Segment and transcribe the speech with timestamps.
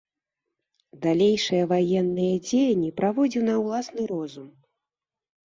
[1.03, 4.49] Далейшыя ваенныя дзеянні праводзіў на ўласны розум.